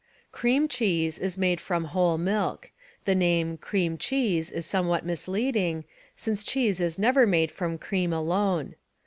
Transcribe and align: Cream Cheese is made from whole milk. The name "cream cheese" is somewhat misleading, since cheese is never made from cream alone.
Cream 0.31 0.67
Cheese 0.67 1.19
is 1.19 1.37
made 1.37 1.61
from 1.61 1.83
whole 1.83 2.17
milk. 2.17 2.71
The 3.05 3.13
name 3.13 3.55
"cream 3.57 3.99
cheese" 3.99 4.51
is 4.51 4.65
somewhat 4.65 5.05
misleading, 5.05 5.85
since 6.15 6.41
cheese 6.41 6.79
is 6.81 6.97
never 6.97 7.27
made 7.27 7.51
from 7.51 7.77
cream 7.77 8.11
alone. 8.11 8.73